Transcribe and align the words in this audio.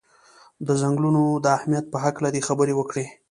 د 0.67 0.69
څنګلونو 0.81 1.23
د 1.43 1.45
اهمیت 1.57 1.85
په 1.89 1.97
هکله 2.05 2.29
دې 2.35 2.41
خبرې 2.47 2.73
وکړي. 2.75 3.05